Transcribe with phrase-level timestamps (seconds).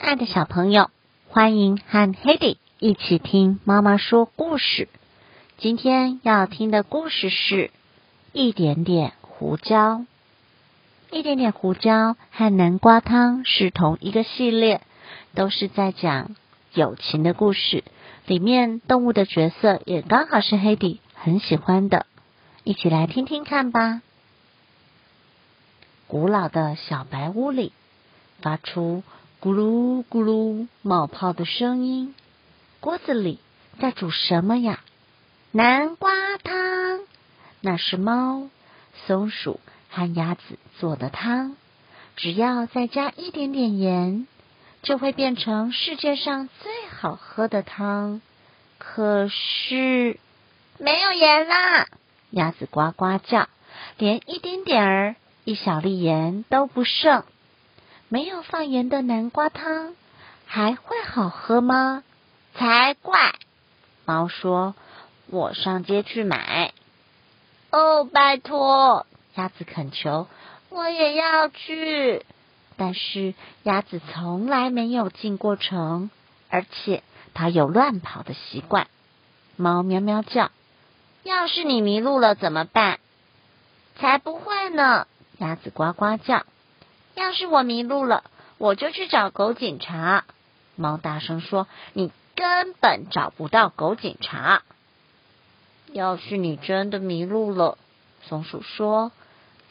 [0.00, 0.90] 亲爱的小朋友，
[1.28, 4.88] 欢迎和 Hedy 一起听妈妈说故事。
[5.58, 7.72] 今天要听的故事是
[8.32, 10.04] 一点点胡椒。
[11.10, 14.82] 一点点胡椒和南瓜汤是同一个系列，
[15.34, 16.36] 都是在讲
[16.72, 17.82] 友情的故事。
[18.24, 22.06] 里面动物的角色也刚好是 Hedy 很喜欢的，
[22.62, 24.00] 一起来听听看吧。
[26.06, 27.72] 古老的小白屋里，
[28.40, 29.02] 发出。
[29.40, 32.12] 咕噜咕噜冒泡的声音，
[32.80, 33.38] 锅子里
[33.80, 34.80] 在煮什么呀？
[35.52, 36.10] 南瓜
[36.42, 37.00] 汤，
[37.60, 38.48] 那是猫、
[39.06, 41.54] 松鼠和鸭子做的汤。
[42.16, 44.26] 只要再加一点点盐，
[44.82, 48.20] 就会变成世界上最好喝的汤。
[48.78, 50.18] 可是
[50.78, 51.86] 没有盐啦！
[52.30, 53.48] 鸭子呱呱叫，
[53.98, 57.22] 连一丁点儿、一小粒盐都不剩。
[58.08, 59.94] 没有放盐的南瓜汤
[60.46, 62.02] 还会好喝吗？
[62.54, 63.34] 才怪！
[64.04, 64.74] 猫说
[65.28, 66.72] ：“我上街去买。”
[67.70, 69.06] 哦，拜托！
[69.34, 70.26] 鸭子恳求
[70.70, 72.24] ：“我也要去。”
[72.78, 73.34] 但是
[73.64, 76.10] 鸭子从来没有进过城，
[76.48, 77.02] 而且
[77.34, 78.86] 它有乱跑的习惯。
[79.56, 80.50] 猫喵喵叫
[81.24, 83.00] ：“要是你迷路了怎么办？”
[84.00, 85.06] 才不会呢！
[85.36, 86.46] 鸭子呱呱叫。
[87.18, 88.22] 要是我迷路了，
[88.58, 90.24] 我就去找狗警察。
[90.76, 94.62] 猫大声说：“你根本找不到狗警察。”
[95.92, 97.76] 要是你真的迷路了，
[98.22, 99.10] 松鼠说：“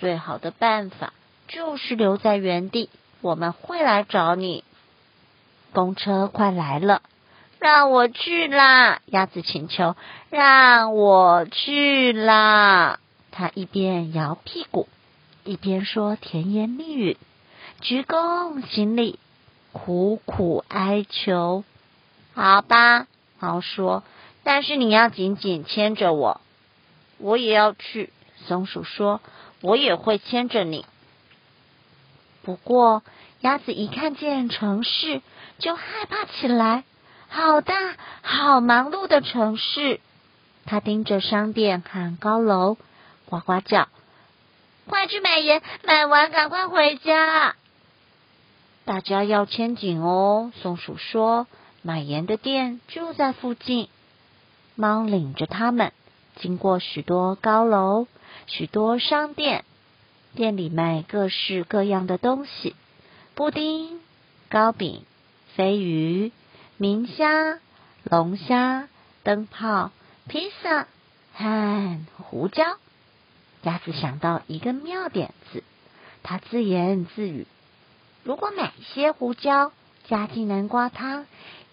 [0.00, 1.12] 最好的办法
[1.46, 4.64] 就是留在原地，我们会来找你。”
[5.72, 7.00] 公车快来了，
[7.60, 9.02] 让我去啦！
[9.06, 9.94] 鸭子请求
[10.30, 12.98] ：“让我去啦！”
[13.30, 14.88] 它一边摇屁股，
[15.44, 17.16] 一边说甜言蜜语。
[17.88, 19.20] 鞠躬行礼，
[19.70, 21.62] 苦苦哀求。
[22.34, 23.06] 好吧，
[23.38, 24.02] 猫说，
[24.42, 26.40] 但是你要紧紧牵着我。
[27.18, 28.12] 我也要去。
[28.48, 29.20] 松鼠说，
[29.60, 30.84] 我也会牵着你。
[32.42, 33.04] 不过，
[33.38, 35.22] 鸭子一看见城市
[35.60, 36.82] 就害怕起来。
[37.28, 37.74] 好大、
[38.20, 40.00] 好忙碌的城市。
[40.64, 42.78] 它盯着商店和高楼，
[43.26, 43.86] 呱呱叫
[44.90, 47.54] ：“快去买盐，买完赶快回家。”
[48.86, 51.48] 大家要牵紧哦，松鼠说
[51.82, 53.88] ：“买盐的店就在附近。”
[54.76, 55.92] 猫领着他们
[56.36, 58.06] 经过许多高楼、
[58.46, 59.64] 许多商店，
[60.36, 62.76] 店里卖各式各样的东西：
[63.34, 63.98] 布丁、
[64.48, 65.02] 糕饼、
[65.56, 66.30] 飞鱼、
[66.76, 67.58] 明虾、
[68.04, 68.88] 龙虾、
[69.24, 69.90] 灯泡、
[70.28, 70.86] 披萨
[71.34, 72.62] 和胡椒。
[73.62, 75.64] 鸭子想到一个妙点子，
[76.22, 77.48] 它自言自语。
[78.26, 79.70] 如果买些胡椒
[80.08, 81.26] 加进南瓜汤，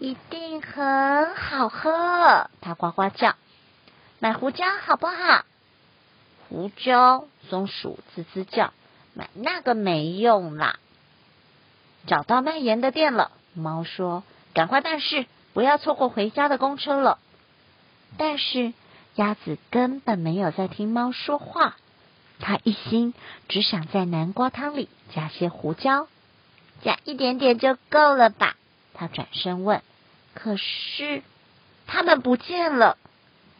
[0.00, 2.50] 一定很好喝。
[2.60, 3.36] 它呱呱叫，
[4.18, 5.44] 买胡椒好不好？
[6.48, 8.72] 胡椒，松鼠吱吱叫，
[9.14, 10.80] 买那个没用啦。
[12.08, 17.20] 找到卖盐的店了，猫说：“赶快办事，不要错过回家的公车了。”
[18.18, 18.74] 但是
[19.14, 21.76] 鸭子根本没有在听猫说话，
[22.40, 23.14] 它一心
[23.48, 26.08] 只想在南瓜汤里加些胡椒。
[26.82, 28.56] 加一点点就够了吧？
[28.94, 29.82] 他转身问。
[30.34, 31.22] 可是
[31.86, 32.96] 他们不见了，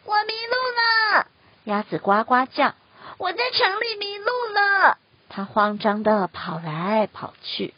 [0.05, 1.27] 我迷路了！
[1.65, 2.73] 鸭子呱呱叫。
[3.17, 4.97] 我在城里迷路了。
[5.29, 7.73] 他慌张的跑来跑去。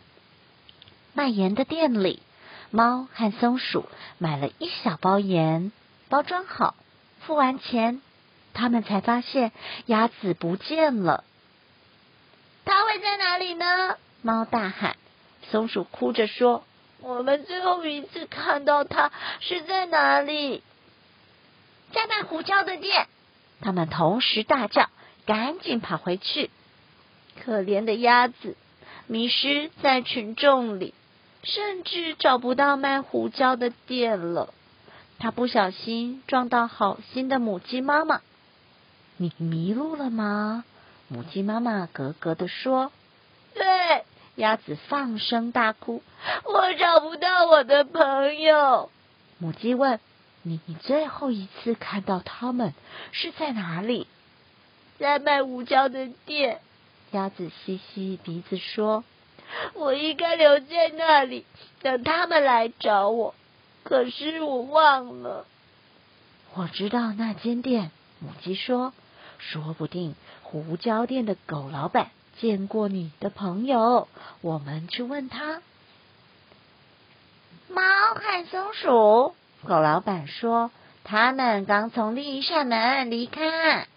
[1.14, 2.22] 卖盐的店里，
[2.72, 5.72] 猫和松鼠买了一小包盐，
[6.08, 6.76] 包装好，
[7.22, 8.02] 付完钱，
[8.54, 9.52] 他们才发现
[9.86, 11.24] 鸭子不见了。
[12.64, 13.98] 它会在哪里呢？
[14.22, 14.96] 猫大喊。
[15.54, 16.64] 松鼠哭着说
[17.00, 20.64] ：“我们最后一次看到它是在哪里？
[21.92, 23.06] 在卖胡椒的店。”
[23.62, 24.90] 他们同时大叫，
[25.28, 26.50] 赶紧跑回去。
[27.46, 28.58] 可怜的鸭子
[29.06, 30.96] 迷失在群众里，
[31.44, 34.52] 甚至找不到卖胡椒的店了。
[35.20, 38.22] 它不小心撞到好心的母鸡妈妈。
[39.18, 40.66] “你迷路了吗？”
[41.10, 42.92] 母鸡妈妈咯咯的说。
[43.54, 44.04] “对。”
[44.36, 46.02] 鸭子放声大哭
[46.46, 48.90] ：“我找不到我的朋友。”
[49.38, 50.00] 母鸡问
[50.42, 52.74] ：“你最后一次看到他们
[53.12, 54.08] 是在哪里
[54.98, 56.62] ？”“在卖胡椒的店。”
[57.12, 59.04] 鸭子吸吸鼻子说
[59.76, 61.46] ：“我应该留在那里
[61.84, 63.36] 等他们来找我，
[63.84, 65.46] 可是我忘了。
[66.56, 68.94] ”“我知道那间店。”母鸡说
[69.38, 72.10] ：“说不定胡椒店的狗老板。”
[72.40, 74.08] 见过你的朋友，
[74.42, 75.62] 我们去问他。
[77.70, 77.82] 猫
[78.16, 79.36] 和松鼠。
[79.66, 80.72] 狗老板说
[81.04, 83.88] ：“他们刚从另一扇门离开。”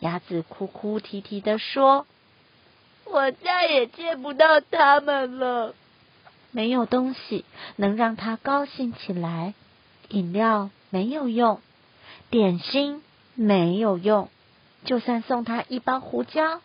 [0.00, 2.06] 鸭子哭哭啼啼的说
[3.06, 5.74] ：“我再也见不到他们了。”
[6.52, 7.44] 没有东西
[7.76, 9.54] 能让他高兴起来，
[10.08, 11.60] 饮料没有用，
[12.30, 13.02] 点心
[13.34, 14.28] 没有用，
[14.84, 16.60] 就算送他一包胡椒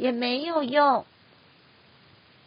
[0.00, 1.04] 也没有用。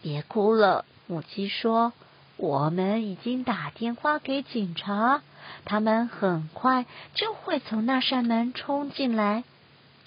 [0.01, 1.93] 别哭了，母鸡说
[2.35, 5.21] ：“我们已经打电话给警察。”
[5.65, 9.43] 他们很快就会从那扇门冲进来。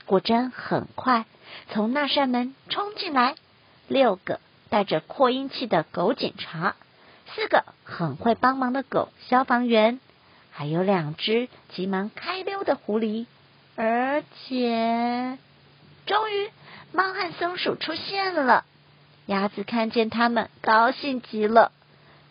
[0.07, 1.25] 果真很快，
[1.71, 3.37] 从那扇门冲进来
[3.87, 6.75] 六个带着扩音器的狗警察，
[7.35, 10.01] 四个很会帮忙的狗消防员，
[10.51, 13.27] 还有两只急忙开溜的狐狸。
[13.77, 15.39] 而且，
[16.07, 16.51] 终于，
[16.97, 18.65] 猫和松鼠出现了。
[19.27, 21.71] 鸭子看见它们，高兴极了。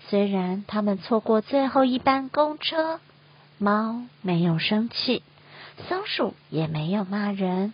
[0.09, 2.99] 虽然他们错过最后一班公车。
[3.59, 5.21] 猫没有生气，
[5.87, 7.73] 松鼠也没有骂人。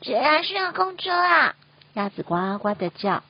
[0.00, 1.54] 谁还是要公车啊？
[1.92, 3.22] 鸭子呱呱的叫。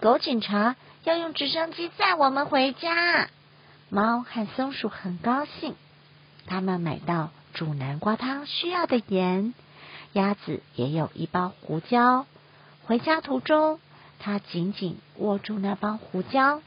[0.00, 3.28] 狗警察要用直升机载我们回家。
[3.90, 5.76] 猫和松鼠很高兴，
[6.46, 9.54] 他们买到煮南瓜汤需要的盐。
[10.12, 12.26] 鸭子也有一包胡椒。
[12.84, 13.80] 回家途中，
[14.18, 16.60] 它紧紧握住那包胡椒。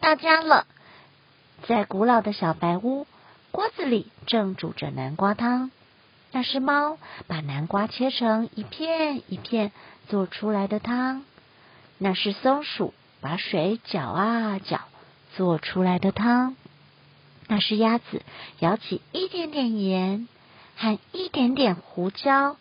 [0.00, 0.66] 到家了，
[1.68, 3.06] 在古老的小白屋。
[3.50, 5.70] 锅子里正煮着南瓜汤，
[6.30, 6.96] 那是猫
[7.26, 9.72] 把南瓜切成一片一片
[10.08, 11.22] 做出来的汤。
[11.98, 14.80] 那是松鼠把水搅啊搅
[15.36, 16.56] 做出来的汤。
[17.46, 18.22] 那是鸭子
[18.58, 20.26] 舀起一点点盐
[20.76, 22.56] 和一点点胡椒。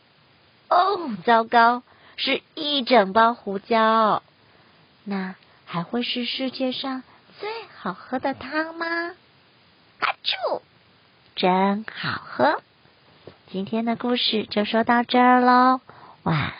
[0.69, 1.83] 哦，糟糕，
[2.17, 4.23] 是一整包胡椒。
[5.03, 5.35] 那
[5.65, 7.03] 还会是世界上
[7.39, 8.85] 最好喝的汤吗？
[9.99, 10.61] 阿啾！
[11.35, 12.61] 真好喝！
[13.51, 15.81] 今天的故事就说到这儿喽，
[16.23, 16.53] 晚。